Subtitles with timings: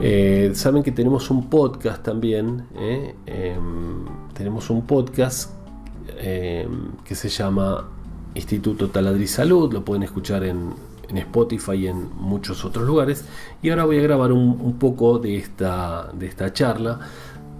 [0.00, 3.14] Eh, saben que tenemos un podcast también, ¿eh?
[3.26, 5.50] em, tenemos un podcast
[6.18, 7.88] em, que se llama
[8.34, 13.24] Instituto Taladri Salud, lo pueden escuchar en, Spotify y en muchos otros lugares.
[13.62, 17.00] Y ahora voy a grabar un, poco de esta, de esta charla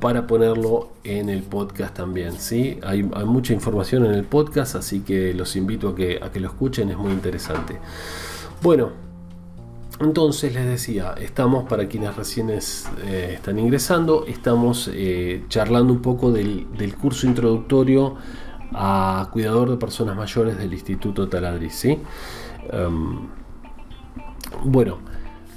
[0.01, 2.33] para ponerlo en el podcast también.
[2.33, 2.79] ¿sí?
[2.83, 6.49] Hay, mucha información en el podcast, así que los invito a que, a que lo
[6.49, 7.79] escuchen, es muy interesante.
[8.63, 9.08] Bueno,
[10.01, 12.59] entonces les decía, estamos para quienes recién eh,
[13.35, 16.67] están ingresando, estamos eh, charlando un poco del,
[17.01, 18.15] curso introductorio
[18.73, 21.75] a cuidador de personas mayores del Instituto Taladriz.
[21.75, 21.99] ¿sí?
[22.71, 23.29] Em,
[24.65, 24.99] bueno,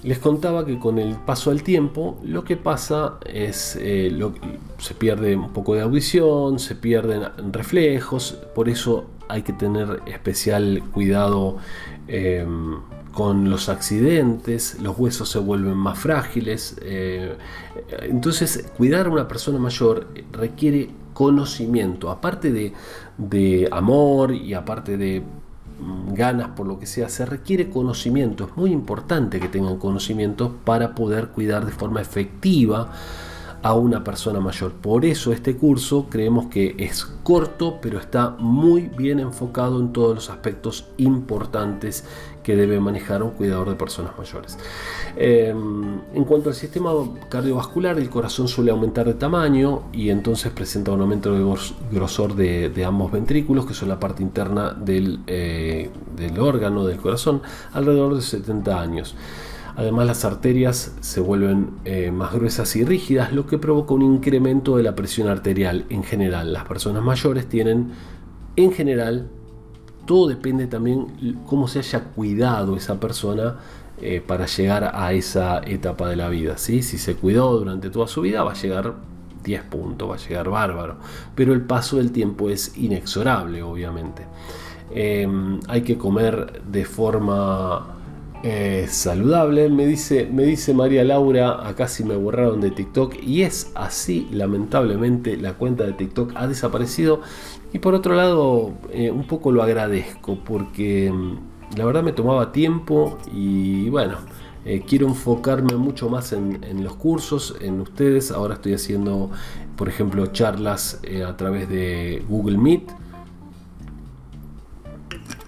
[0.02, 4.12] les contaba que con el paso del tiempo lo que pasa es eh,
[4.80, 10.82] se pierde un poco de audición, se pierden reflejos, por eso hay que tener especial
[10.92, 11.58] cuidado
[12.08, 12.80] em,
[13.14, 16.78] con los accidentes, los huesos se vuelven más frágiles.
[16.82, 17.36] Eh,
[18.04, 22.74] entonces, cuidar a una persona mayor requiere conocimiento, aparte de,
[23.18, 28.46] de amor y aparte de mm, ganas por lo que sea, se requiere conocimiento.
[28.46, 32.92] Es muy importante que tengan conocimiento para poder cuidar de forma efectiva
[33.64, 34.74] a una persona mayor.
[34.74, 40.16] Por eso este curso creemos que es corto, pero está muy bien enfocado en todos
[40.16, 42.06] los aspectos importantes
[42.44, 44.58] que debe manejar un cuidador de personas mayores.
[45.16, 46.92] Em, en cuanto al sistema
[47.30, 51.46] cardiovascular, el corazón suele aumentar de tamaño y entonces presenta un aumento del
[51.92, 57.42] grosor de, ambos ventrículos, que son la parte interna del, eh, del órgano del corazón,
[57.74, 59.16] alrededor de 70 años.
[59.76, 64.78] Además las arterias se vuelven eh, más gruesas y rígidas, lo que provoca un incremento
[64.78, 66.54] de la presión arterial en general.
[66.54, 67.92] Las personas mayores tienen
[68.56, 69.30] en general,
[70.06, 73.58] todo depende también cómo se haya cuidado esa persona
[74.02, 76.58] eh, para llegar a esa etapa de la vida.
[76.58, 76.82] ¿sí?
[76.82, 78.96] Si se cuidó durante toda su vida va a llegar
[79.44, 80.98] 10 puntos, va a llegar bárbaro.
[81.36, 84.26] Pero el paso del tiempo es inexorable, obviamente.
[84.94, 87.96] Em, hay que comer de forma
[88.44, 89.70] eh, saludable.
[89.70, 93.16] Me dice, me dice María Laura, acá si me borraron de TikTok.
[93.24, 97.22] Y es así, lamentablemente, la cuenta de TikTok ha desaparecido.
[97.74, 102.52] Y por otro lado, eh, un poco lo agradezco porque mm, la verdad me tomaba
[102.52, 104.18] tiempo y bueno.
[104.64, 108.30] Eh, quiero enfocarme mucho más en, en, los cursos, en ustedes.
[108.30, 109.32] Ahora estoy haciendo,
[109.76, 112.92] por ejemplo, charlas a través de Google Meet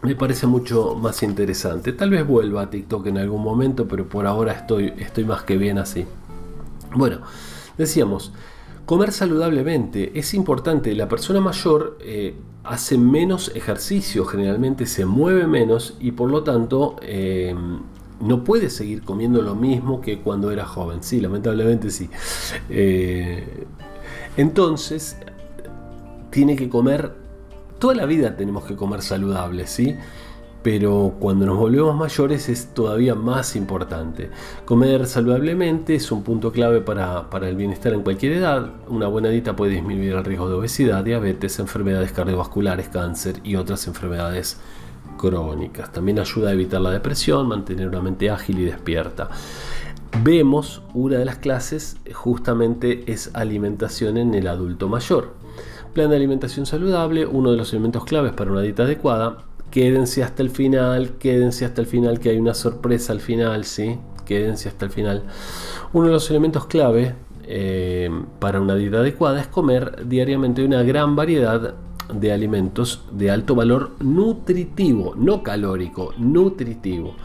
[0.04, 1.94] me parece mucho más interesante.
[1.94, 5.58] Tal vez vuelva a TikTok en algún momento, pero por ahora estoy, estoy más que
[5.58, 6.06] bien así.
[6.94, 7.22] Bueno,
[7.78, 8.34] decíamos,
[8.86, 10.94] comer saludablemente es importante.
[10.94, 16.98] La persona mayor eh, hace menos ejercicio, generalmente se mueve menos y por lo tanto
[17.02, 17.56] eh,
[18.20, 21.02] no puede seguir comiendo lo mismo que cuando era joven.
[21.02, 22.10] Sí, lamentablemente sí.
[22.70, 23.66] Eh,
[24.36, 25.16] entonces,
[26.30, 27.23] tiene que comer
[27.80, 29.96] toda la vida tenemos que comer saludable, ¿sí?
[30.64, 34.30] Pero cuando nos volvemos mayores es todavía más importante.
[34.64, 38.72] Comer saludablemente es un punto clave para, el bienestar en cualquier edad.
[38.88, 43.88] Una buena dieta puede disminuir el riesgo de obesidad, diabetes, enfermedades cardiovasculares, cáncer y otras
[43.88, 44.58] enfermedades
[45.18, 45.92] crónicas.
[45.92, 49.30] También ayuda a evitar la depresión, mantener una mente ágil y despierta.
[50.22, 55.43] Vemos una de las clases justamente es alimentación en el adulto mayor.
[55.94, 59.38] Plan de alimentación saludable, uno de los elementos claves para una dieta adecuada.
[59.70, 64.00] Quédense hasta el final, quédense hasta el final, que hay una sorpresa al final, ¿sí?
[64.26, 65.24] Quédense hasta el final.
[65.94, 68.10] Uno de los elementos clave eh,
[68.40, 71.76] para una dieta adecuada es comer diariamente una gran variedad
[72.12, 77.16] de alimentos de alto valor nutritivo, no calórico, nutritivo.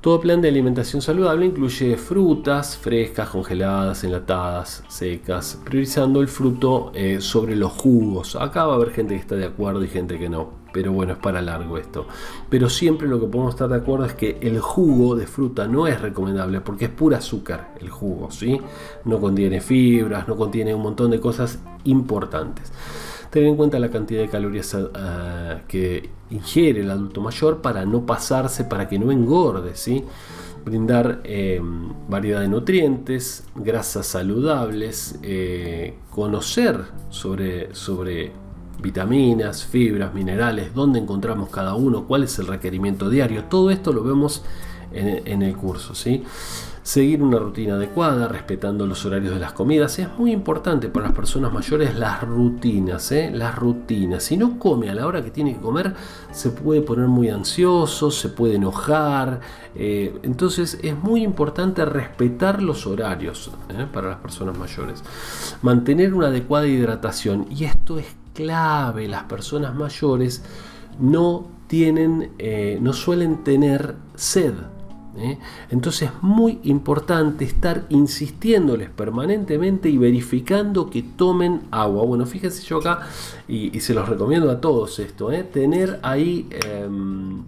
[0.00, 7.20] Todo plan de alimentación saludable incluye frutas frescas, congeladas, enlatadas, secas, priorizando el fruto eh,
[7.20, 8.34] sobre los jugos.
[8.34, 11.12] Acá va a haber gente que está de acuerdo y gente que no, pero bueno,
[11.12, 12.06] es para largo esto.
[12.48, 15.86] Pero siempre lo que podemos estar de acuerdo es que el jugo de fruta no
[15.86, 18.58] es recomendable porque es pura azúcar el jugo, ¿sí?
[19.04, 22.72] No contiene fibras, no contiene un montón de cosas importantes.
[23.30, 24.76] Tener en cuenta la cantidad de calorías
[25.68, 30.04] que ingiere el adulto mayor para no pasarse, para que no engorde, ¿sí?
[30.64, 38.32] brindar em, variedad de nutrientes, grasas saludables, eh, conocer sobre, sobre
[38.80, 43.44] vitaminas, fibras, minerales, dónde encontramos cada uno, cuál es el requerimiento diario.
[43.44, 44.42] Todo esto lo vemos
[44.92, 45.94] en, el curso.
[45.94, 46.24] ¿sí?
[46.82, 49.98] Seguir una rutina adecuada, respetando los horarios de las comidas.
[49.98, 53.30] Es muy importante para las personas mayores las rutinas, ¿eh?
[53.30, 54.24] las rutinas.
[54.24, 55.94] Si no come a la hora que tiene que comer,
[56.32, 59.40] se puede poner muy ansioso, se puede enojar.
[59.74, 63.86] Eh, entonces es muy importante respetar los horarios ¿eh?
[63.92, 65.04] para las personas mayores.
[65.60, 67.46] Mantener una adecuada hidratación.
[67.50, 69.06] Y esto es clave.
[69.06, 70.42] Las personas mayores
[70.98, 72.32] no tienen,
[72.80, 74.54] no suelen tener sed.
[75.16, 75.38] ¿Eh?
[75.70, 82.04] Entonces es muy importante estar insistiéndoles permanentemente y verificando que tomen agua.
[82.04, 83.00] Bueno, fíjense yo acá,
[83.48, 85.42] y, se los recomiendo a todos esto, ¿eh?
[85.42, 87.42] tener ahí em,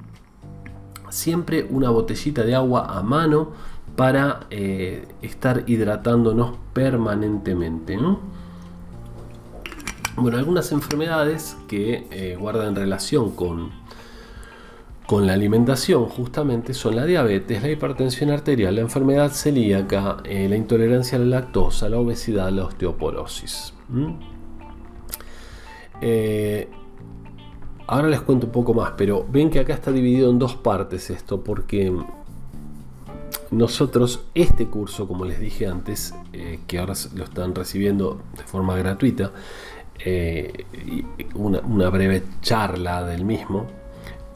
[1.10, 3.50] siempre una botellita de agua a mano
[3.96, 7.98] para eh, estar hidratándonos permanentemente.
[10.16, 13.81] Bueno, algunas enfermedades que guardan relación con
[15.12, 20.56] con la alimentación justamente son la diabetes, la hipertensión arterial, la enfermedad celíaca, eh, la
[20.56, 23.74] intolerancia a la lactosa, la obesidad, la osteoporosis.
[26.00, 26.66] Eh,
[27.88, 31.10] ahora les cuento un poco más, pero ven que acá está dividido en dos partes
[31.10, 31.94] esto, porque
[33.50, 38.78] nosotros este curso, como les dije antes, eh, que ahora lo están recibiendo de forma
[38.78, 39.30] gratuita,
[41.34, 43.81] una breve charla del mismo,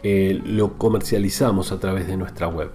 [0.08, 2.70] eh, lo comercializamos a través de nuestra web.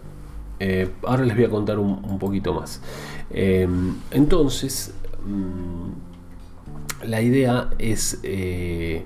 [0.59, 2.81] Eh, ahora les voy a contar un, poquito más.
[3.29, 3.65] Eh,
[4.11, 4.93] entonces,
[5.25, 9.05] mm, la idea es que,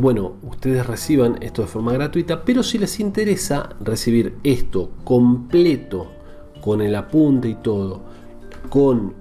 [0.00, 6.12] bueno, ustedes reciban esto de forma gratuita, pero si les interesa recibir esto completo,
[6.60, 8.02] con el apunte y todo,
[8.70, 9.14] con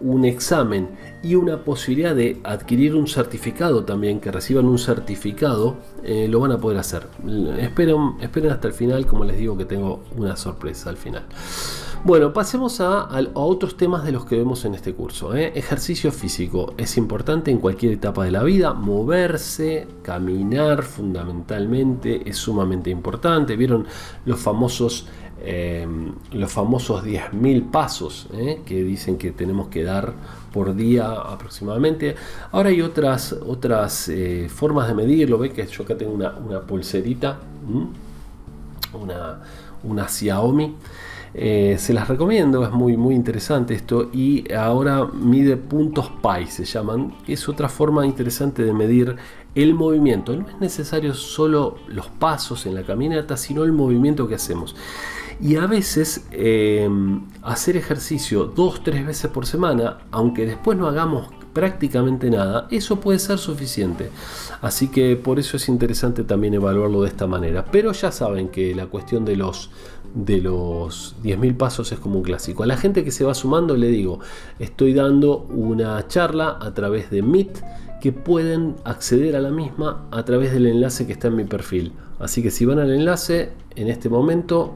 [0.00, 0.88] un examen
[1.22, 6.52] y una posibilidad de adquirir un certificado también, que reciban un certificado, eh, lo van
[6.52, 7.06] a poder hacer.
[7.58, 11.24] Esperen, esperen hasta el final, como les digo que tengo una sorpresa al final.
[12.04, 15.34] Bueno, pasemos a, otros temas de los que vemos en este curso.
[15.34, 15.52] ¿eh?
[15.56, 18.72] Ejercicio físico es importante en cualquier etapa de la vida.
[18.72, 23.56] Moverse, caminar fundamentalmente es sumamente importante.
[23.56, 23.86] ¿Vieron
[24.24, 25.08] los famosos
[25.40, 28.60] Em, los famosos 10.000 pasos ¿eh?
[28.66, 30.12] que dicen que tenemos que dar
[30.52, 32.16] por día aproximadamente.
[32.50, 35.38] Ahora hay otras, otras eh, formas de medirlo.
[35.38, 37.38] Ve que yo acá tengo una, pulserita,
[38.92, 39.40] una,
[39.84, 40.74] una Xiaomi.
[41.34, 44.10] Eh, se las recomiendo, es muy, muy interesante esto.
[44.12, 47.14] Y ahora mide puntos PI, se llaman.
[47.28, 49.14] Es otra forma interesante de medir
[49.54, 50.34] el movimiento.
[50.34, 54.74] No es necesario solo los pasos en la caminata, sino el movimiento que hacemos.
[55.40, 61.28] Y a veces em, hacer ejercicio dos, tres veces por semana, aunque después no hagamos
[61.52, 64.10] prácticamente nada, eso puede ser suficiente.
[64.60, 67.64] Así que por eso es interesante también evaluarlo de esta manera.
[67.70, 69.70] Pero ya saben que la cuestión de los
[70.14, 72.62] de los 10.000 pasos es como un clásico.
[72.62, 74.20] A la gente que se va sumando le digo,
[74.58, 77.62] estoy dando una charla a través de Meet
[78.00, 81.92] que pueden acceder a la misma a través del enlace que está en mi perfil.
[82.18, 84.74] Así que si van al enlace en este momento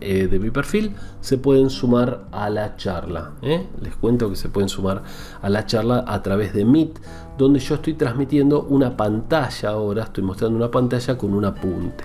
[0.00, 3.32] eh, de mi perfil se pueden sumar a la charla.
[3.42, 3.66] ¿eh?
[3.80, 5.02] Les cuento que se pueden sumar
[5.42, 6.98] a la charla a través de Meet,
[7.36, 12.04] donde yo estoy transmitiendo una pantalla ahora, estoy mostrando una pantalla con un apunte.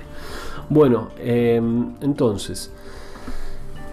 [0.69, 2.71] Bueno, em, entonces,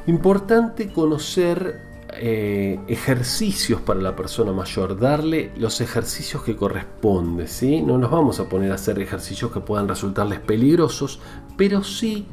[0.07, 7.83] importante conocer eh, ejercicios para la persona mayor, darle los ejercicios que corresponde, ¿sí?
[7.83, 11.21] No nos vamos a poner a hacer ejercicios que puedan resultarles peligrosos,
[11.57, 12.27] pero sí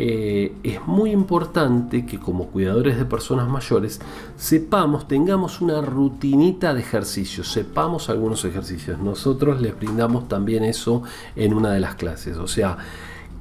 [0.00, 4.00] eh, es muy importante que como cuidadores de personas mayores
[4.36, 9.00] sepamos, tengamos una rutinita de ejercicios, sepamos algunos ejercicios.
[9.00, 11.02] Nosotros les brindamos también eso
[11.34, 12.78] en una de las clases, o sea,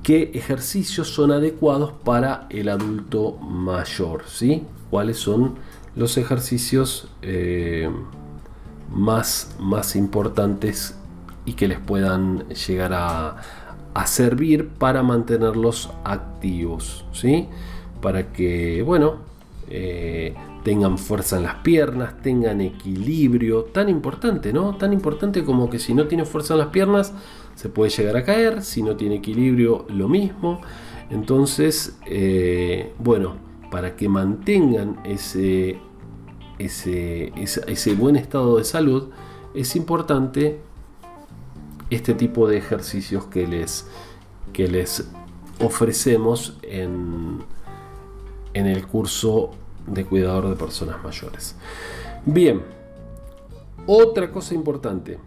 [0.02, 4.64] qué ejercicios son adecuados para el adulto mayor, ¿sí?
[4.90, 5.60] ¿Cuáles son
[5.96, 7.88] los ejercicios eh,
[8.92, 10.96] más, más importantes
[11.46, 13.36] y que les puedan llegar a,
[13.98, 17.48] a servir para mantenerlos activos, ¿sí?
[18.00, 19.16] Para que, bueno,
[19.72, 24.78] eh, tengan fuerza en las piernas, tengan equilibrio, tan importante, ¿no?
[24.78, 27.12] Tan importante como que si no tiene fuerza en las piernas,
[27.56, 30.62] se puede llegar a caer, si no tiene equilibrio, lo mismo.
[31.10, 33.34] Entonces, eh, bueno,
[33.72, 35.80] para que mantengan ese,
[36.60, 39.10] ese, ese buen estado de salud,
[39.56, 40.60] es importante
[41.90, 43.88] este tipo de ejercicios que les,
[44.54, 45.10] que les
[45.60, 47.40] ofrecemos en,
[48.54, 49.52] en el curso
[49.86, 51.56] de cuidador de personas mayores.
[52.26, 52.62] Bien,
[53.86, 55.18] otra cosa importante.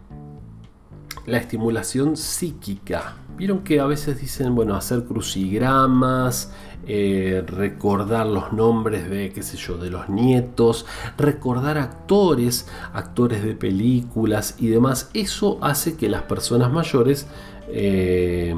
[1.25, 3.15] La estimulación psíquica.
[3.37, 6.51] Vieron que a veces dicen, bueno, hacer crucigramas,
[6.87, 10.85] eh, recordar los nombres de, qué sé yo, de los nietos,
[11.17, 15.09] recordar actores, actores de películas y demás.
[15.13, 17.27] Eso hace que las personas mayores
[17.67, 18.55] eh,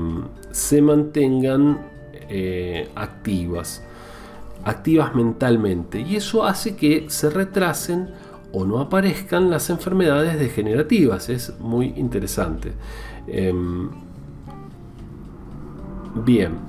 [0.52, 1.80] se mantengan
[2.30, 3.84] eh, activas,
[4.64, 6.00] activas mentalmente.
[6.00, 8.10] Y eso hace que se retrasen
[8.54, 11.28] o no aparezcan las enfermedades degenerativas.
[11.30, 12.72] Es muy interesante.
[13.28, 13.90] Em,
[16.24, 16.60] bien.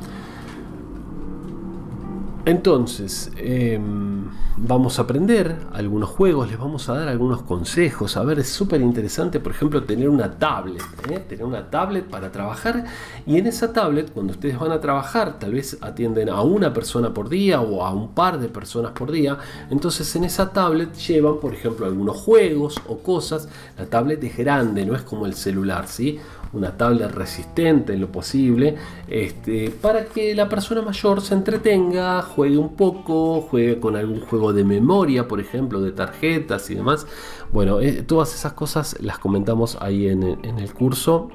[2.46, 4.26] Entonces, em,
[4.58, 8.18] vamos a aprender algunos juegos, les vamos a dar algunos consejos.
[8.18, 10.82] A ver, es súper interesante, por ejemplo, tener una tablet.
[11.08, 11.20] ¿eh?
[11.20, 12.84] Tener una tablet para trabajar.
[13.24, 17.14] Y en esa tablet, cuando ustedes van a trabajar, tal vez atienden a una persona
[17.14, 19.38] por día o a un par de personas por día.
[19.70, 23.48] Entonces, en esa tablet llevan, por ejemplo, algunos juegos o cosas.
[23.78, 26.20] La tablet es grande, no es como el celular, ¿sí?
[26.54, 28.76] Una tablet resistente en lo posible,
[29.08, 34.52] este, para que la persona mayor se entretenga, juegue un poco, juegue con algún juego
[34.52, 37.06] de memoria, por ejemplo, de tarjetas y demás.
[37.52, 41.28] Bueno, eh, todas esas cosas las comentamos ahí en, el curso,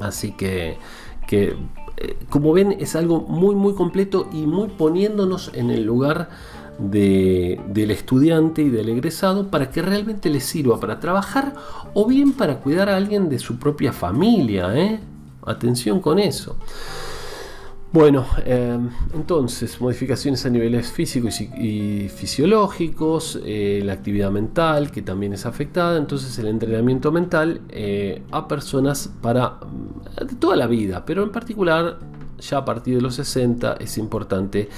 [0.00, 0.78] así que,
[1.26, 1.56] que
[1.96, 6.28] eh, como ven es algo muy muy completo y muy poniéndonos en el lugar
[6.78, 11.54] del estudiante y del egresado para que realmente le sirva para trabajar
[11.94, 14.74] o bien para cuidar a alguien de su propia familia.
[14.76, 15.00] ¿eh?
[15.46, 16.56] Atención con eso.
[17.92, 18.76] Bueno, eh,
[19.14, 25.96] entonces, modificaciones a niveles físicos y, fisiológicos, eh, la actividad mental que también es afectada,
[25.96, 27.60] entonces el entrenamiento mental
[28.32, 29.60] a personas para
[30.40, 32.00] toda la vida, pero en particular
[32.40, 34.68] ya a partir de los 60 es importante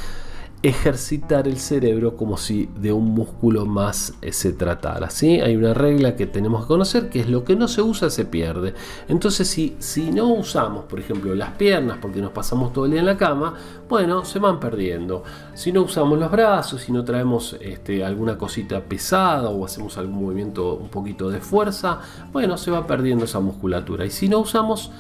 [0.69, 5.11] ejercitar el cerebro como si de un músculo más eh, se tratara.
[5.11, 5.41] ¿sí?
[5.41, 8.25] Hay una regla que tenemos que conocer que es lo que no se usa se
[8.25, 8.75] pierde.
[9.09, 13.01] Entonces si, si no usamos, por ejemplo, las piernas porque nos pasamos todo el día
[13.01, 13.55] en la cama,
[13.89, 15.23] bueno, se van perdiendo.
[15.55, 20.25] Si no usamos los brazos, si no traemos este, alguna cosita pesada o hacemos algún
[20.25, 22.01] movimiento un poquito de fuerza,
[22.33, 24.05] bueno, se va perdiendo esa musculatura.
[24.05, 24.91] Y si no usamos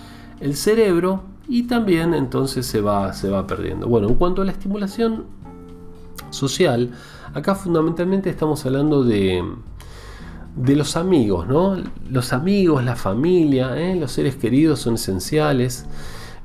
[0.41, 3.87] el cerebro, y también entonces se va, se va perdiendo.
[3.87, 5.25] Bueno, en cuanto a la estimulación
[6.31, 6.91] social,
[7.35, 9.45] acá fundamentalmente estamos hablando de,
[10.57, 11.77] de los amigos, ¿no?
[12.11, 13.95] Los amigos, la familia, ¿eh?
[13.95, 15.87] los seres queridos son esenciales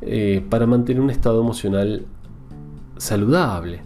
[0.01, 2.05] eh, para mantener un estado emocional
[2.97, 3.81] saludable.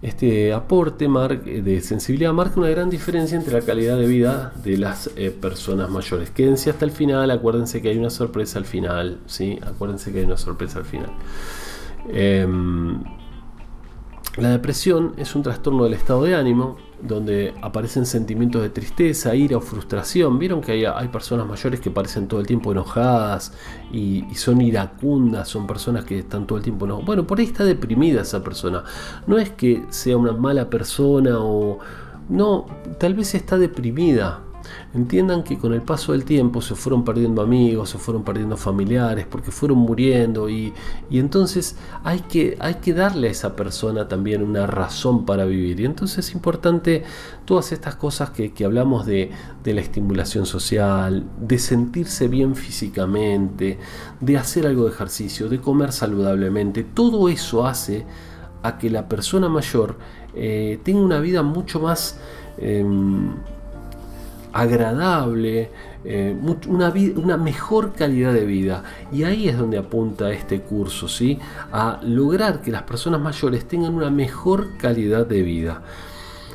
[0.00, 5.10] Este aporte de sensibilidad marca una gran diferencia entre la calidad de vida de las
[5.16, 6.30] eh, personas mayores.
[6.30, 9.58] Quédense hasta el final, acuérdense que hay una sorpresa al final, ¿sí?
[9.60, 11.10] Acuérdense que hay una sorpresa al final.
[12.10, 13.02] Em,
[14.36, 19.56] la depresión es un trastorno del estado de ánimo donde aparecen sentimientos de tristeza, ira
[19.56, 20.38] o frustración.
[20.38, 23.52] Vieron que hay, personas mayores que parecen todo el tiempo enojadas
[23.92, 27.06] y, son iracundas, son personas que están todo el tiempo enojadas.
[27.06, 28.84] Bueno, por ahí está deprimida esa persona.
[29.26, 31.78] No es que sea una mala persona o...
[32.28, 32.66] No,
[32.98, 34.42] tal vez está deprimida,
[34.94, 39.26] Entiendan que con el paso del tiempo se fueron perdiendo amigos, se fueron perdiendo familiares,
[39.28, 40.72] porque fueron muriendo y,
[41.10, 45.80] entonces hay que, hay que darle a esa persona también una razón para vivir.
[45.80, 47.04] Y entonces es importante
[47.44, 49.30] todas estas cosas que, hablamos de,
[49.62, 53.78] de la estimulación social, de sentirse bien físicamente,
[54.20, 58.04] de hacer algo de ejercicio, de comer saludablemente, todo eso hace
[58.62, 59.96] a que la persona mayor
[60.34, 62.18] eh, tenga una vida mucho más...
[62.58, 63.34] Em,
[64.58, 65.70] agradable,
[66.04, 66.36] eh,
[66.66, 68.82] una, una, mejor calidad de vida.
[69.12, 71.38] Y ahí es donde apunta este curso, ¿sí?
[71.72, 75.82] a lograr que las personas mayores tengan una mejor calidad de vida.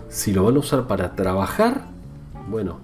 [0.10, 1.86] Si lo van a usar para trabajar,
[2.50, 2.80] bueno,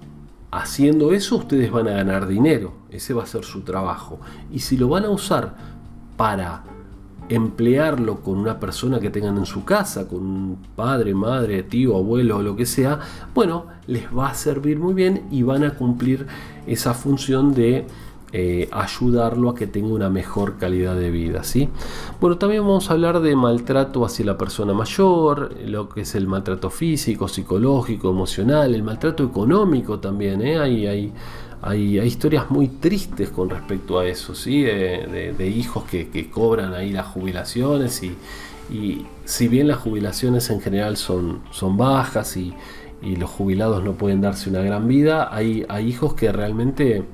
[0.51, 4.19] haciendo eso ustedes van a ganar dinero, ese va a ser su trabajo.
[4.51, 5.55] Y si lo van a usar
[6.15, 6.63] para
[7.29, 12.37] emplearlo con una persona que tengan en su casa, con un padre, madre, tío, abuelo
[12.37, 12.99] o lo que sea,
[13.33, 16.27] bueno, les va a servir muy bien y van a cumplir
[16.65, 17.85] esa función de
[18.31, 21.43] eh, ayudarlo a que tenga una mejor calidad de vida.
[21.43, 21.67] ¿sí?
[22.21, 26.27] Bueno, también vamos a hablar de maltrato hacia la persona mayor, lo que es el
[26.27, 30.43] maltrato físico, psicológico, emocional, el maltrato económico también.
[30.43, 30.59] ¿eh?
[30.59, 31.11] Hay, hay,
[31.63, 34.61] hay, historias muy tristes con respecto a eso, ¿sí?
[34.61, 38.15] de, hijos que, cobran ahí las jubilaciones y,
[39.25, 42.53] si bien las jubilaciones en general son, son bajas y,
[43.01, 47.05] los jubilados no pueden darse una gran vida, hay, hay hijos que realmente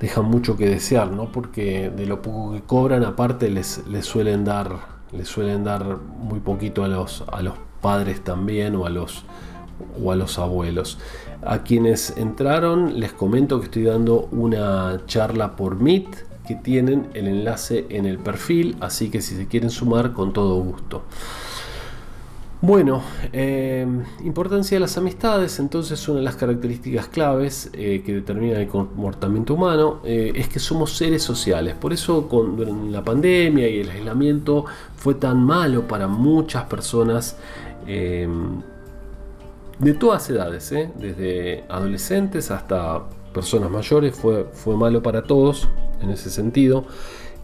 [0.00, 1.32] dejan mucho que desear, ¿no?
[1.32, 4.78] Porque de lo poco que cobran, aparte les, les suelen dar,
[5.12, 9.24] les suelen dar muy poquito a los, a los padres también o a los
[10.02, 10.98] o a los abuelos.
[11.44, 16.08] A quienes entraron les comento que estoy dando una charla por Meet
[16.46, 20.60] que tienen el enlace en el perfil, así que si se quieren sumar con todo
[20.62, 21.02] gusto.
[22.62, 23.02] Bueno,
[23.34, 23.86] eh,
[24.24, 29.52] importancia de las amistades, entonces una de las características claves eh, que determina el comportamiento
[29.54, 31.74] humano eh, es que somos seres sociales.
[31.74, 34.64] Por eso con la pandemia y el aislamiento
[34.96, 37.36] fue tan malo para muchas personas
[37.86, 38.26] de
[40.00, 45.68] todas edades, desde adolescentes hasta personas mayores, fue, fue malo para todos
[46.00, 46.86] en ese sentido.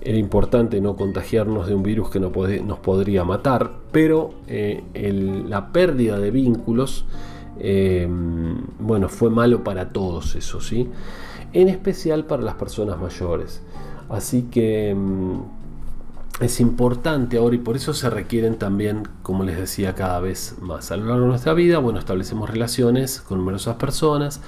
[0.04, 4.82] Era importante no contagiarnos de un virus que nos podría matar, pero eh,
[5.48, 7.04] la pérdida de vínculos,
[7.58, 8.08] eh,
[8.80, 10.88] bueno, fue malo para todos eso, ¿sí?
[11.52, 13.62] En especial para las personas mayores.
[14.08, 15.40] Así que mm,
[16.40, 20.90] es importante ahora y por eso se requieren también, como les decía, cada vez más.
[20.90, 24.40] A lo largo de nuestra vida, bueno, establecemos relaciones con numerosas personas.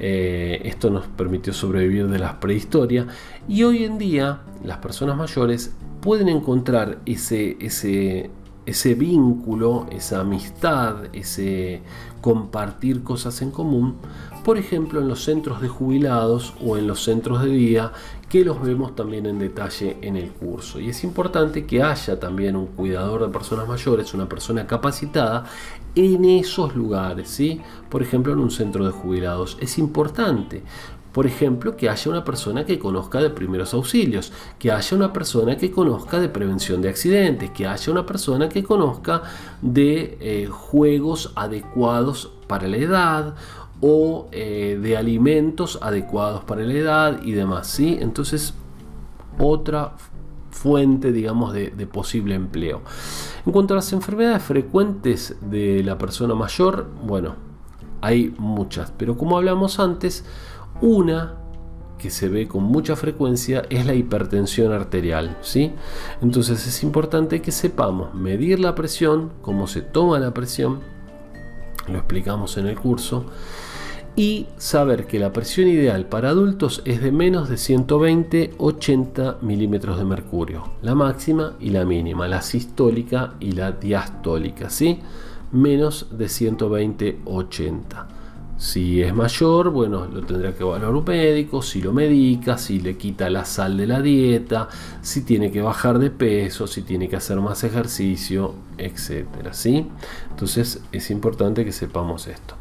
[0.00, 3.08] Eh, esto nos permitió sobrevivir de la prehistoria
[3.48, 8.30] y hoy en día las personas mayores pueden encontrar ese, ese,
[8.64, 11.82] ese vínculo, esa amistad, ese
[12.20, 13.96] compartir cosas en común,
[14.44, 17.92] por ejemplo en los centros de jubilados o en los centros de día,
[18.28, 20.80] que los vemos también en detalle en el curso.
[20.80, 25.44] Y es importante que haya también un cuidador de personas mayores, una persona capacitada
[25.94, 27.60] en esos lugares, ¿sí?
[27.88, 29.56] Por ejemplo, en un centro de jubilados.
[29.60, 30.62] Es importante
[31.12, 35.56] por ejemplo, que haya una persona que conozca de primeros auxilios, que haya una persona
[35.56, 39.22] que conozca de prevención de accidentes, que haya una persona que conozca
[39.60, 43.34] de eh, juegos adecuados para la edad
[43.80, 47.66] o eh, de alimentos adecuados para la edad y demás.
[47.66, 47.98] ¿sí?
[48.00, 48.54] Entonces,
[49.38, 49.94] otra
[50.50, 52.82] fuente, digamos, de, posible empleo.
[53.46, 57.36] En cuanto a las enfermedades frecuentes de la persona mayor, bueno,
[58.00, 60.24] hay muchas, pero como hablamos antes,
[60.80, 61.34] una
[61.98, 65.72] que se ve con mucha frecuencia es la hipertensión arterial, ¿sí?
[66.22, 70.80] Entonces es importante que sepamos medir la presión, cómo se toma la presión,
[71.88, 73.26] lo explicamos en el curso,
[74.18, 80.04] y saber que la presión ideal para adultos es de menos de 120-80 milímetros de
[80.04, 84.98] mercurio, la máxima y la mínima, la sistólica y la diastólica, ¿sí?
[85.52, 88.06] Menos de 120-80.
[88.56, 92.96] Si es mayor, bueno, lo tendrá que evaluar un médico, si lo medica, si le
[92.96, 94.68] quita la sal de la dieta,
[95.00, 99.86] si tiene que bajar de peso, si tiene que hacer más ejercicio, etcétera, ¿sí?
[100.28, 102.56] Entonces es importante que sepamos esto.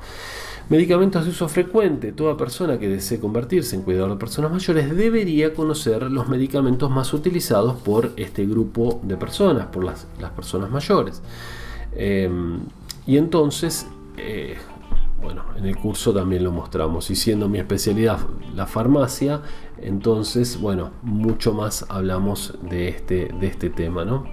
[0.69, 2.11] Medicamentos de uso frecuente.
[2.11, 7.13] Toda persona que desee convertirse en cuidador de personas mayores debería conocer los medicamentos más
[7.13, 11.21] utilizados por este grupo de personas, por las, personas mayores.
[11.93, 12.59] Em,
[13.05, 14.57] y entonces, eh,
[15.21, 17.09] bueno, en el curso también lo mostramos.
[17.11, 18.19] Y siendo mi especialidad
[18.53, 19.41] la farmacia,
[19.81, 24.25] entonces, bueno, mucho más hablamos de este, de este tema, ¿no?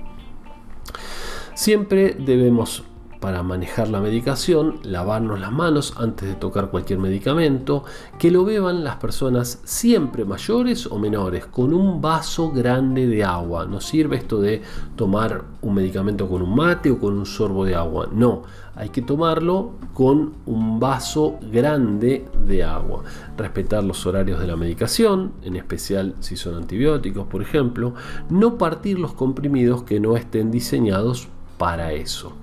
[1.54, 2.82] Siempre debemos
[3.24, 7.82] para manejar la medicación, lavarnos las manos antes de tocar cualquier medicamento,
[8.18, 13.64] que lo beban las personas siempre mayores o menores, con un vaso grande de agua.
[13.64, 14.60] No sirve esto de
[14.94, 18.10] tomar un medicamento con un mate o con un sorbo de agua.
[18.12, 18.42] No,
[18.76, 23.04] hay que tomarlo con un vaso grande de agua.
[23.38, 27.94] Respetar los horarios de la medicación, en especial si son antibióticos, por ejemplo.
[28.28, 32.34] No partir los comprimidos que no estén diseñados para eso.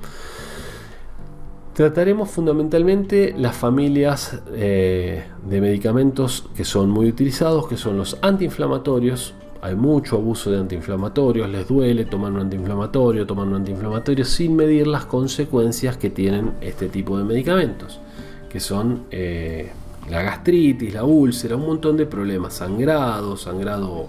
[1.73, 9.33] Trataremos fundamentalmente las familias eh, de medicamentos que son muy utilizados, que son los antiinflamatorios.
[9.61, 14.85] Hay mucho abuso de antiinflamatorios, les duele tomar un antiinflamatorio, tomar un antiinflamatorio sin medir
[14.85, 18.01] las consecuencias que tienen este tipo de medicamentos,
[18.49, 19.71] que son eh,
[20.09, 24.07] la gastritis, la úlcera, un montón de problemas, sangrado, sangrado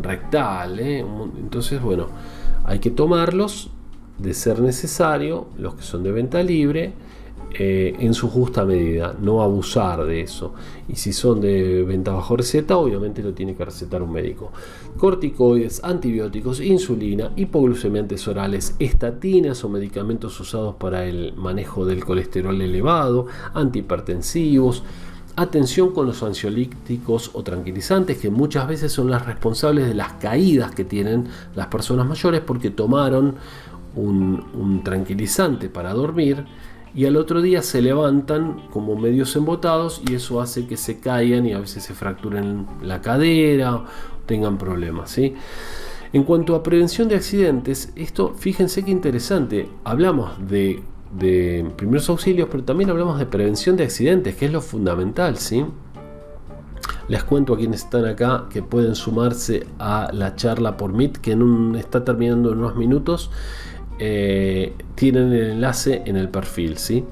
[0.00, 0.78] rectal.
[0.78, 1.04] ¿eh?
[1.38, 2.06] Entonces, bueno,
[2.64, 3.70] hay que tomarlos
[4.20, 6.92] de ser necesario, los que son de venta libre,
[7.52, 10.54] eh, en su justa medida, no abusar de eso.
[10.88, 14.52] Y si son de venta bajo receta, obviamente lo tiene que recetar un médico.
[14.96, 23.26] Corticoides, antibióticos, insulina, hipoglucemiantes orales, estatinas o medicamentos usados para el manejo del colesterol elevado,
[23.52, 24.84] antihipertensivos.
[25.34, 30.72] Atención con los ansiolíticos o tranquilizantes que muchas veces son las responsables de las caídas
[30.72, 33.36] que tienen las personas mayores porque tomaron
[33.94, 36.44] un, tranquilizante para dormir
[36.94, 41.46] y al otro día se levantan como medios embotados y eso hace que se caigan
[41.46, 43.84] y a veces se fracturen la cadera,
[44.26, 45.10] tengan problemas.
[45.10, 45.34] ¿sí?
[46.12, 52.48] En cuanto a prevención de accidentes, esto fíjense que interesante, hablamos de de primeros auxilios,
[52.50, 55.64] pero también hablamos de prevención de accidentes, que es lo fundamental, ¿sí?
[57.08, 61.32] Les cuento a quienes están acá que pueden sumarse a la charla por Meet, que
[61.32, 63.30] en está terminando en unos minutos.
[64.02, 67.04] Eh, tienen el enlace en el perfil, ¿sí?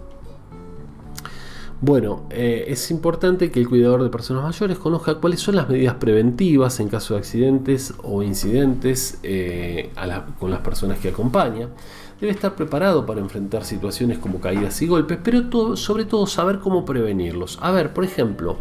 [1.80, 5.94] Bueno, eh, es importante que el cuidador de personas mayores conozca cuáles son las medidas
[5.94, 9.92] preventivas en caso de accidentes o incidentes eh,
[10.40, 11.68] con las personas que acompaña.
[12.20, 16.84] Debe estar preparado para enfrentar situaciones como caídas y golpes, pero sobre todo saber cómo
[16.84, 17.58] prevenirlos.
[17.60, 18.56] A ver, por ejemplo,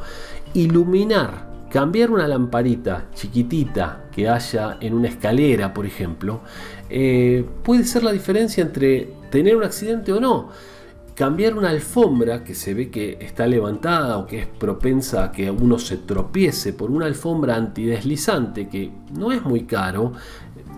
[0.53, 6.41] iluminar, cambiar una lamparita chiquitita que haya en una escalera, por ejemplo,
[6.89, 10.49] eh, puede ser la diferencia entre tener un accidente o no.
[11.13, 15.49] Cambiar una alfombra que se ve que está levantada o que es propensa a que
[15.49, 20.13] uno se tropiece por una alfombra antideslizante que no es muy caro,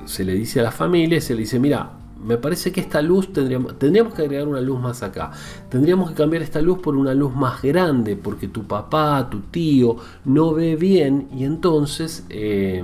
[0.05, 3.31] se le dice a la familia, se le dice, mira, me parece que esta luz
[3.31, 5.31] tendríamos, tendríamos que agregar una luz más acá.
[5.69, 9.95] Tendríamos que cambiar esta luz por una luz más grande porque tu papá, tu tío
[10.25, 12.83] no ve bien y entonces eh,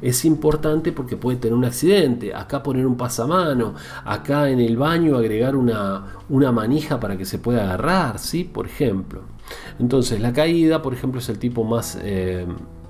[0.00, 2.34] es importante porque puede tener un accidente.
[2.34, 7.38] Acá poner un pasamano, acá en el baño agregar una, una manija para que se
[7.38, 8.44] pueda agarrar, ¿sí?
[8.44, 9.22] Por ejemplo.
[9.78, 11.98] Entonces la caída, por ejemplo, es el tipo más...
[12.02, 12.46] Eh,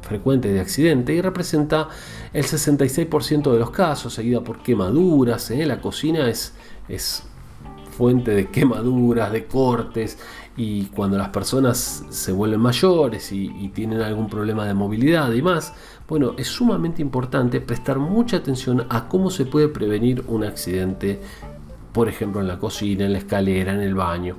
[0.07, 1.89] frecuente de accidente y representa
[2.33, 5.51] el 66% de los casos, seguida por quemaduras.
[5.51, 5.67] ¿eh?
[5.67, 6.55] La cocina es,
[6.89, 7.25] es
[7.91, 10.19] fuente de quemaduras, de cortes
[10.57, 15.43] y cuando las personas se vuelven mayores y, y, tienen algún problema de movilidad y
[15.43, 15.75] más,
[16.09, 21.21] bueno, es sumamente importante prestar mucha atención a cómo se puede prevenir un accidente,
[21.93, 24.37] por ejemplo en la cocina, en la escalera, en el baño.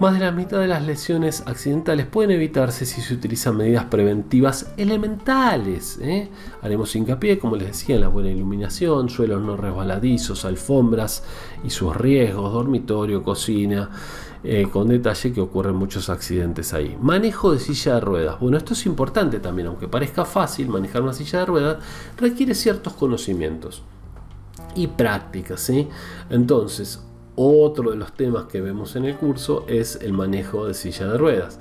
[0.00, 4.72] Más de la mitad de las lesiones accidentales pueden evitarse si se utilizan medidas preventivas
[4.78, 5.98] elementales.
[6.00, 6.30] ¿eh?
[6.62, 11.22] Haremos hincapié, como les decía, en la buena iluminación, suelos no resbaladizos, alfombras
[11.62, 13.90] y sus riesgos, dormitorio, cocina.
[14.42, 16.96] Eh, con detalle que ocurren muchos accidentes ahí.
[16.98, 18.40] Manejo de silla de ruedas.
[18.40, 21.76] Bueno, esto es importante también, aunque parezca fácil manejar una silla de ruedas,
[22.16, 23.82] requiere ciertos conocimientos
[24.74, 25.60] y prácticas.
[25.60, 25.88] ¿sí?
[26.30, 27.04] Entonces,
[27.48, 31.18] otro de los temas que vemos en el curso es el manejo de silla de
[31.18, 31.58] ruedas.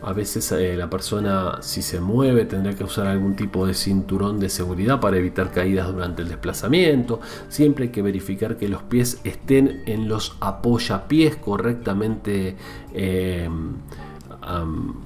[0.00, 4.38] A veces eh, la persona si se mueve tendrá que usar algún tipo de cinturón
[4.38, 7.20] de seguridad para evitar caídas durante el desplazamiento.
[7.48, 12.56] Siempre hay que verificar que los pies estén en los apoyapiés correctamente
[12.94, 13.50] eh,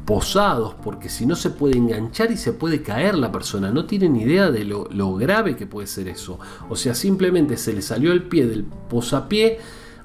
[0.04, 3.70] posados porque si no se puede enganchar y se puede caer la persona.
[3.70, 6.38] No tienen idea de lo, lo grave que puede ser eso.
[6.68, 9.58] O sea, simplemente se le salió el pie del posapié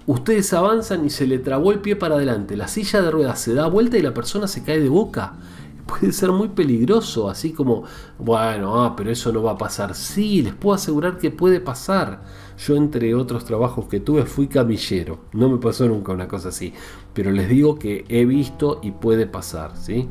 [0.07, 2.55] Ustedes avanzan y se le trabó el pie para adelante.
[2.55, 5.33] La silla de ruedas se da vuelta y la persona se cae de boca.
[5.85, 7.83] Puede ser muy peligroso, así como,
[8.17, 9.95] bueno, ah, pero eso no va a pasar.
[9.95, 12.23] Sí, les puedo asegurar que puede pasar.
[12.57, 15.19] Yo entre otros trabajos que tuve fui camillero.
[15.33, 16.73] No me pasó nunca una cosa así.
[17.13, 19.75] Pero les digo que he visto y puede pasar.
[19.75, 20.07] ¿sí?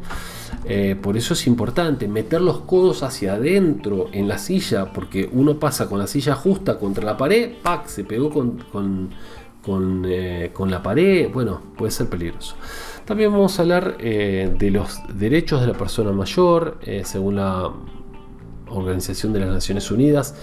[0.67, 4.93] Eh, por eso es importante meter los codos hacia adentro en la silla.
[4.93, 7.53] Porque uno pasa con la silla justa contra la pared.
[7.63, 7.87] ¡Pac!
[7.87, 9.11] Se pegó con
[10.07, 12.57] eh, con, la pared, bueno, puede ser peligroso.
[13.05, 17.73] También vamos a hablar eh, de los derechos de la persona mayor, eh, según la
[18.69, 20.35] Organización de las Naciones Unidas.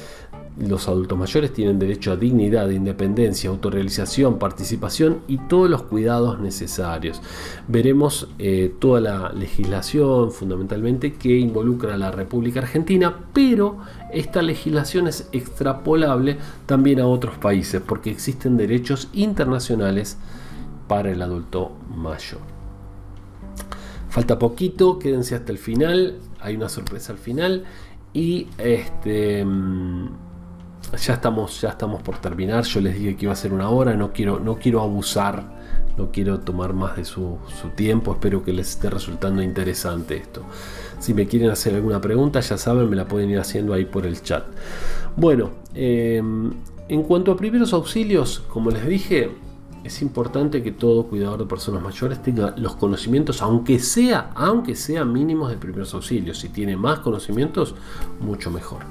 [0.57, 7.21] Los adultos mayores tienen derecho a dignidad, independencia, autorrealización, participación y todos los cuidados necesarios.
[7.67, 8.27] Veremos
[8.79, 13.79] toda la legislación fundamentalmente que involucra a la República Argentina, pero
[14.11, 16.37] esta legislación es extrapolable
[16.67, 20.17] también a otros países porque existen derechos internacionales
[20.87, 22.41] para el adulto mayor.
[24.09, 27.63] Falta poquito, quédense hasta el final, hay una sorpresa al final
[28.13, 30.22] y este mm,
[30.95, 32.63] ya estamos ya estamos por terminar.
[32.63, 35.43] Yo les dije que iba a ser una hora, no quiero no quiero abusar,
[35.97, 40.43] no quiero tomar más de su, su tiempo, espero que les esté resultando interesante esto.
[40.99, 44.05] Si me quieren hacer alguna pregunta, ya saben, me la pueden ir haciendo ahí por
[44.05, 44.45] el chat.
[45.15, 46.51] Bueno, em,
[46.89, 49.31] en cuanto a primeros auxilios, como les dije,
[49.83, 55.03] es importante que todo cuidador de personas mayores tenga los conocimientos, aunque sea, aunque sea
[55.03, 56.39] mínimos de primeros auxilios.
[56.39, 57.75] Si tiene más conocimientos,
[58.21, 58.83] mucho mejor.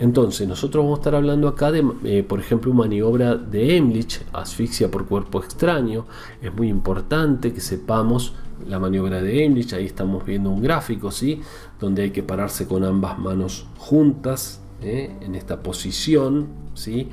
[0.00, 4.90] Entonces, nosotros vamos a estar hablando acá de, eh, por ejemplo, maniobra de Emlich, asfixia
[4.90, 6.06] por cuerpo extraño.
[6.42, 8.34] Es muy importante que sepamos
[8.66, 11.40] la maniobra de Emlich, ahí estamos viendo un gráfico, ¿sí?
[11.78, 15.16] donde hay que pararse con ambas manos juntas, ¿eh?
[15.20, 17.08] en esta posición, ¿sí?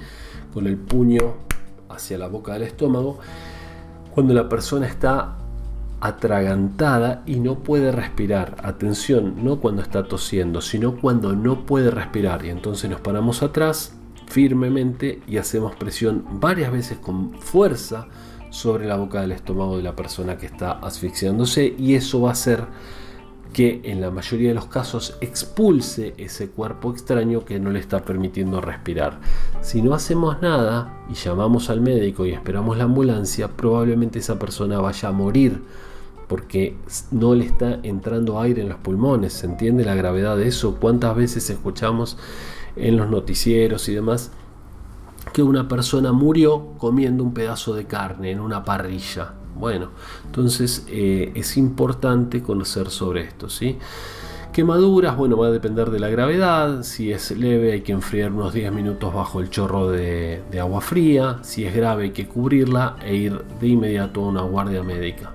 [0.53, 1.46] con el puño
[1.89, 3.19] hacia la boca del estómago,
[4.13, 5.37] cuando la persona está
[5.99, 8.55] atragantada y no puede respirar.
[8.63, 12.45] Atención, no cuando está tosiendo, sino cuando no puede respirar.
[12.45, 13.93] Y entonces nos paramos atrás
[14.27, 18.07] firmemente y hacemos presión varias veces con fuerza
[18.49, 22.33] sobre la boca del estómago de la persona que está asfixiándose y eso va a
[22.33, 22.65] hacer
[23.53, 28.03] que en la mayoría de los casos expulse ese cuerpo extraño que no le está
[28.03, 29.19] permitiendo respirar.
[29.61, 34.79] Si no hacemos nada y llamamos al médico y esperamos la ambulancia, probablemente esa persona
[34.79, 35.61] vaya a morir
[36.27, 36.75] porque
[37.11, 39.33] no le está entrando aire en los pulmones.
[39.33, 40.75] ¿Se entiende la gravedad de eso?
[40.75, 42.17] ¿Cuántas veces escuchamos
[42.75, 44.31] en los noticieros y demás
[45.33, 49.33] que una persona murió comiendo un pedazo de carne en una parrilla?
[49.55, 49.89] Bueno,
[50.25, 53.77] entonces eh, es importante conocer sobre esto, ¿sí?
[54.57, 56.81] Quemaduras, bueno, va a depender de la gravedad.
[56.81, 61.37] Si es leve, hay que enfriar unos 10 minutos bajo el chorro de, agua fría.
[61.43, 65.31] Si es grave, hay que cubrirla e ir de inmediato a una guardia médica.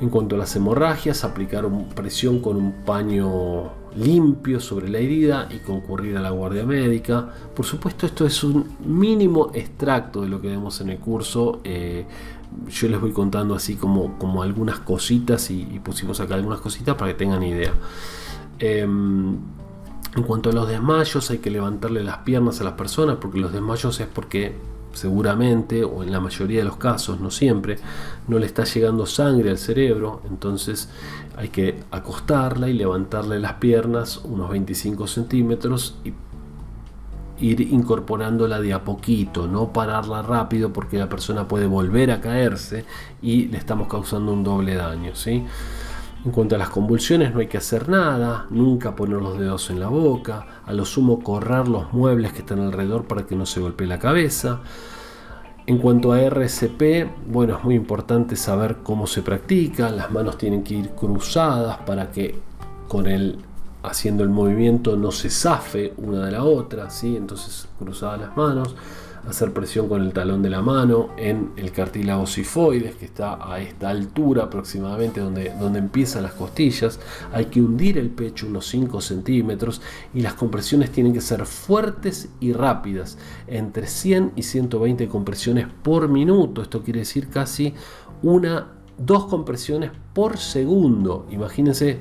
[0.00, 5.58] En cuanto a las hemorragias, aplicar presión con un paño limpio sobre la herida y
[5.58, 7.30] concurrir a la guardia médica.
[7.54, 11.60] Por supuesto, esto es un mínimo extracto de lo que vemos en el curso.
[11.64, 12.04] Eh,
[12.68, 17.12] yo les voy contando así como, como algunas cositas y, pusimos acá algunas cositas para
[17.12, 17.72] que tengan idea.
[18.58, 19.36] Em,
[20.14, 23.52] en cuanto a los desmayos, hay que levantarle las piernas a las personas porque los
[23.52, 24.54] desmayos es porque
[24.92, 27.78] seguramente, o en la mayoría de los casos, no siempre,
[28.28, 30.88] no le está llegando sangre al cerebro, entonces
[31.36, 36.12] hay que acostarla y levantarle las piernas unos 25 centímetros y
[37.42, 42.84] ir incorporándola de a poquito, no pararla rápido porque la persona puede volver a caerse
[43.20, 45.12] y le estamos causando un doble daño.
[46.24, 49.80] En cuanto a las convulsiones no hay que hacer nada, nunca poner los dedos en
[49.80, 53.60] la boca, a lo sumo correr los muebles que están alrededor para que no se
[53.60, 54.60] golpee la cabeza.
[55.66, 60.62] En cuanto a RCP, bueno, es muy importante saber cómo se practica, las manos tienen
[60.62, 62.38] que ir cruzadas para que
[62.86, 63.38] con el
[63.82, 67.16] haciendo el movimiento no se zafe una de la otra, ¿sí?
[67.16, 68.74] entonces cruzadas las manos,
[69.28, 73.60] hacer presión con el talón de la mano en el cartílago sifoides que está a
[73.60, 76.98] esta altura aproximadamente donde, donde empiezan las costillas,
[77.32, 79.80] hay que hundir el pecho unos 5 centímetros
[80.12, 86.08] y las compresiones tienen que ser fuertes y rápidas, entre 100 y 120 compresiones por
[86.08, 87.74] minuto, esto quiere decir casi
[88.22, 92.00] una, dos compresiones por segundo, imagínense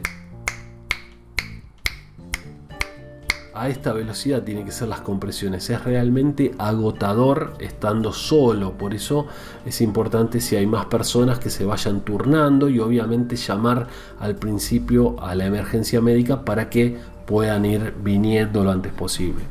[3.54, 5.70] a esta velocidad tienen que ser las compresiones.
[5.70, 8.78] Es realmente agotador estando solo.
[8.78, 9.28] Por eso
[9.66, 13.88] es importante si hay más personas que se vayan turnando y obviamente llamar
[14.20, 19.44] al principio a la emergencia médica para que puedan ir viniendo lo antes posible.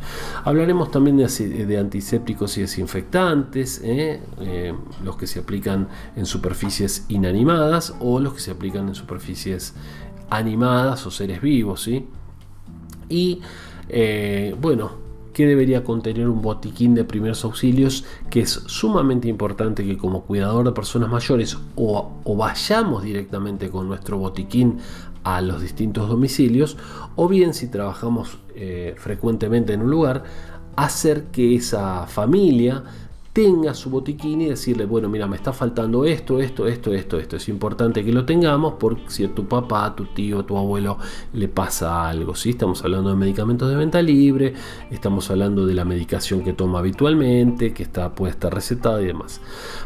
[0.44, 4.20] Hablaremos también de, antisépticos y desinfectantes, ¿eh?
[4.40, 9.74] Eh, los que se aplican en superficies inanimadas o los que se aplican en superficies
[10.30, 11.82] animadas o seres vivos.
[11.82, 12.06] ¿sí?
[13.08, 13.40] Y
[13.92, 14.92] eh, bueno,
[15.32, 18.04] ¿qué debería contener un botiquín de primeros auxilios?
[18.30, 24.18] Que es sumamente importante que como cuidador de personas mayores o, vayamos directamente con nuestro
[24.18, 24.78] botiquín
[25.22, 26.76] a los distintos domicilios,
[27.16, 30.24] o bien si trabajamos eh, frecuentemente en un lugar,
[30.76, 32.84] hacer que esa familia
[33.32, 37.36] tenga su botiquín y decirle, bueno, mira, me está faltando esto, esto, esto, esto, esto.
[37.36, 40.98] Es importante que lo tengamos porque si a tu papá, tu tío, tu abuelo
[41.32, 42.34] le pasa algo.
[42.34, 42.50] ¿sí?
[42.50, 44.54] Estamos hablando de medicamentos de venta libre,
[44.90, 49.40] estamos hablando de la medicación que toma habitualmente, que está puesta recetada y demás.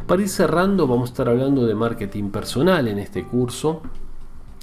[0.07, 3.83] Para ir cerrando, vamos a estar hablando de marketing personal en este curso.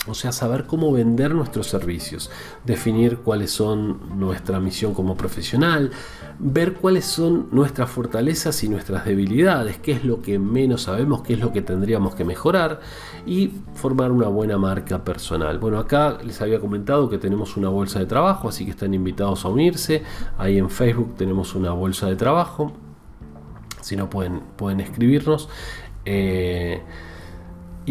[0.07, 2.31] O sea, saber cómo vender nuestros servicios,
[2.65, 5.91] definir cuáles son nuestra misión como profesional,
[6.39, 11.33] ver cuáles son nuestras fortalezas y nuestras debilidades, qué es lo que menos sabemos, qué
[11.33, 12.79] es lo que tendríamos que mejorar
[13.27, 15.59] y formar una buena marca personal.
[15.59, 19.45] Bueno, acá les había comentado que tenemos una bolsa de trabajo, así que están invitados
[19.45, 20.01] a unirse.
[20.39, 22.73] Ahí en Facebook tenemos una bolsa de trabajo.
[23.81, 25.47] Si no pueden, pueden escribirnos.
[26.05, 26.81] Eh,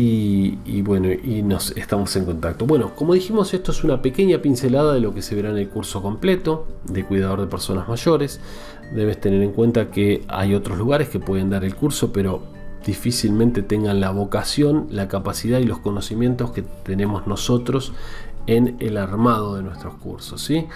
[0.02, 2.64] y, bueno, y nos estamos en contacto.
[2.64, 5.68] Bueno, como dijimos, esto es una pequeña pincelada de lo que se verá en el
[5.68, 8.40] curso completo de cuidador de personas mayores.
[8.94, 12.42] Debes tener en cuenta que hay otros lugares que pueden dar el curso, pero
[12.84, 17.92] difícilmente tengan la vocación, la capacidad y los conocimientos que tenemos nosotros
[18.50, 20.42] en el armado de nuestros cursos.
[20.42, 20.66] ¿sí?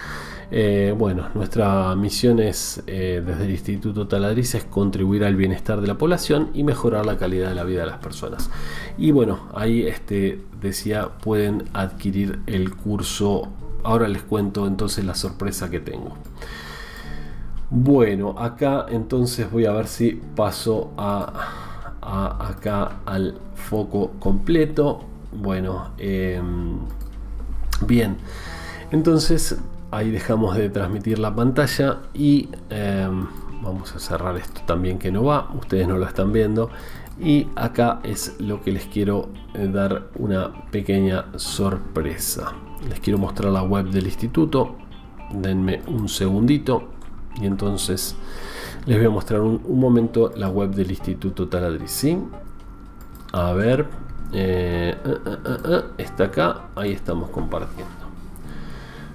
[0.49, 5.87] Eh, bueno, nuestra misión es eh, desde el Instituto Taladriz es contribuir al bienestar de
[5.87, 8.49] la población y mejorar la calidad de la vida de las personas.
[8.97, 13.49] Y bueno, ahí este, decía, pueden adquirir el curso.
[13.83, 16.15] Ahora les cuento entonces la sorpresa que tengo.
[17.69, 21.49] Bueno, acá entonces voy a ver si paso a,
[22.01, 25.01] acá al foco completo.
[25.33, 26.77] Bueno, em,
[27.85, 28.17] bien.
[28.91, 29.57] Entonces
[29.91, 33.27] ahí dejamos de transmitir la pantalla y em,
[33.61, 36.69] vamos a cerrar esto también que no va, ustedes no lo están viendo.
[37.19, 42.53] Y acá es lo que les quiero eh, dar una pequeña sorpresa.
[42.89, 44.75] Les quiero mostrar la web del instituto.
[45.31, 46.89] Denme un segundito
[47.41, 48.15] y entonces
[48.85, 52.05] les voy a mostrar un, momento la web del Instituto Taladriz.
[53.31, 53.87] A ver,
[54.35, 57.93] eh, eh, está acá, ahí estamos compartiendo.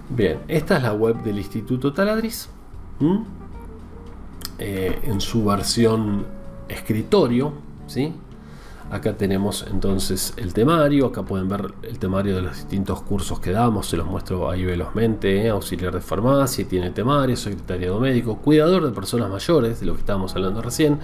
[0.09, 2.49] Bien, esta es la web del Instituto Taladriz.
[4.59, 6.27] en su versión
[6.69, 7.53] escritorio,
[7.87, 8.13] ¿sí?
[8.91, 13.53] Acá tenemos entonces el temario, acá pueden ver el temario de los distintos cursos que
[13.53, 15.51] damos, se los muestro ahí velozmente, ¿eh?
[15.51, 20.35] auxiliar de farmacia, tiene temario, secretariado médico, cuidador de personas mayores, de lo que estábamos
[20.35, 20.99] hablando recién,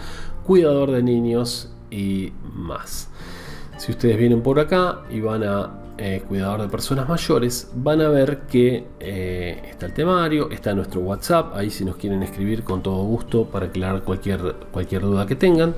[0.44, 3.08] cuidador de niños y más.
[3.76, 8.08] Si ustedes vienen por acá y van a eh, cuidador de personas mayores, van a
[8.08, 12.82] ver que eh, está el temario, está nuestro WhatsApp, ahí si nos quieren escribir con
[12.82, 15.74] todo gusto para aclarar cualquier, cualquier duda que tengan.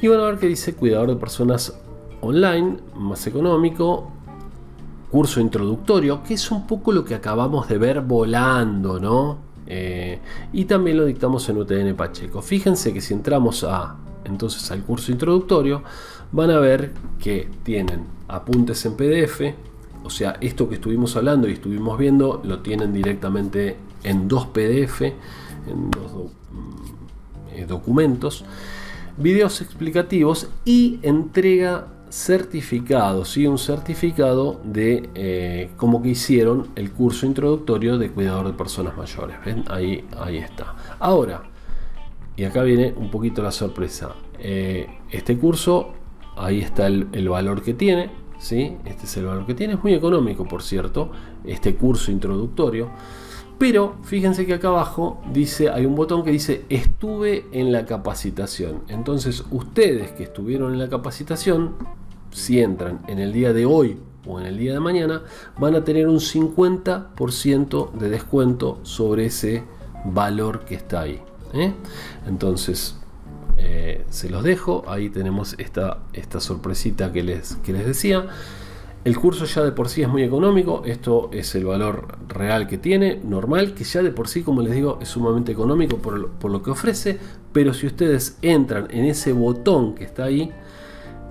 [0.00, 1.78] Y van a ver que dice cuidador de personas
[2.20, 4.12] online, más económico,
[5.10, 9.38] curso introductorio, que es un poco lo que acabamos de ver volando, ¿no?
[9.66, 10.18] Eh,
[10.52, 12.42] y también lo dictamos en UTN Pacheco.
[12.42, 15.82] Fíjense que si entramos a entonces al curso introductorio,
[16.32, 19.54] van a ver que tienen apuntes en PDF,
[20.04, 25.02] o sea, esto que estuvimos hablando y estuvimos viendo, lo tienen directamente en dos PDF,
[25.02, 28.44] en dos mm, eh, documentos
[29.18, 37.26] videos explicativos y entrega certificados, y un certificado de eh, como que hicieron el curso
[37.26, 39.36] introductorio de cuidador de personas mayores.
[39.44, 39.64] ¿Ven?
[39.68, 40.74] Ahí, ahí está.
[40.98, 41.42] Ahora,
[42.36, 44.14] y acá viene un poquito la sorpresa.
[44.38, 45.92] Eh, este curso,
[46.38, 48.10] ahí está el, valor que tiene.
[48.38, 48.76] ¿sí?
[48.84, 49.74] Este es el valor que tiene.
[49.74, 51.10] Es muy económico, por cierto,
[51.44, 52.90] este curso introductorio.
[53.58, 58.82] Pero fíjense que acá abajo dice, hay un botón que dice estuve en la capacitación.
[58.88, 61.74] Entonces ustedes que estuvieron en la capacitación,
[62.30, 65.22] si entran en el día de hoy o en el día de mañana,
[65.58, 69.64] van a tener un 50% de descuento sobre ese
[70.04, 71.20] valor que está ahí.
[71.52, 71.72] ¿eh?
[72.28, 72.97] Entonces,
[73.58, 74.84] eh, se los dejo.
[74.86, 78.26] Ahí tenemos esta, esta sorpresita que les, que les decía.
[79.04, 82.78] El curso ya de por sí es muy económico, esto es el valor real que
[82.78, 86.62] tiene, normal, que ya de por sí, como les digo, es sumamente económico por, lo
[86.62, 87.18] que ofrece,
[87.52, 90.52] pero si ustedes entran en ese botón que está ahí,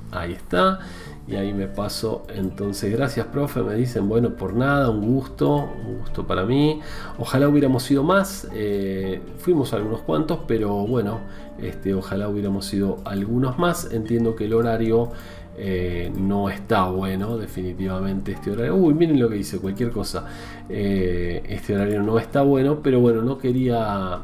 [0.10, 0.80] Ahí está,
[1.28, 2.24] y ahí me paso.
[2.34, 3.62] Entonces, gracias, profe.
[3.62, 6.80] Me dicen, bueno, por nada, un gusto, un gusto para mí.
[7.20, 8.48] Ojalá hubiéramos sido más.
[8.54, 11.20] Eh, fuimos algunos cuantos, pero bueno,
[11.60, 13.92] este, ojalá hubiéramos sido algunos más.
[13.92, 15.12] Entiendo que el horario
[15.60, 18.76] eh, no está bueno, definitivamente este horario.
[18.76, 20.26] Uy, miren lo que dice, cualquier cosa.
[20.70, 24.20] Eh, este horario no está bueno, pero bueno, no quería,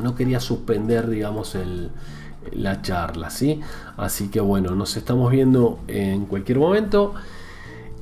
[0.00, 1.90] no quería suspender, digamos, el,
[2.52, 3.60] la charla, ¿sí?
[3.96, 7.14] Así que bueno, nos estamos viendo en cualquier momento.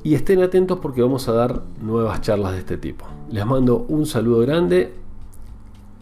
[0.03, 3.05] Y estén atentos porque vamos a dar nuevas charlas de este tipo.
[3.31, 4.93] Les mando un saludo grande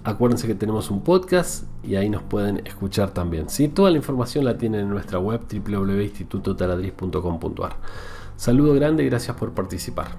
[0.08, 3.50] Acuérdense que tenemos un podcast y ahí nos pueden escuchar también.
[3.50, 3.68] ¿sí?
[3.68, 7.76] Toda la información la tienen en nuestra web www.institutotaladriz.com.ar.
[8.38, 10.12] Saludo grande y gracias por participar.